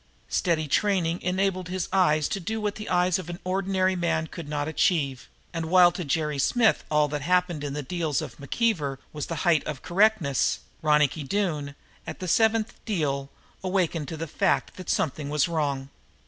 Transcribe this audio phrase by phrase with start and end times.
[0.29, 4.49] Steady training enabled his eyes to do what the eyes of the ordinary man could
[4.49, 8.97] not achieve, and, while to Jerry Smith all that happened in the deals of McKeever
[9.13, 11.75] was the height of correctness, Ronicky Doone,
[12.07, 13.29] at the seventh deal,
[13.63, 15.89] awakened to the fact that something was wrong.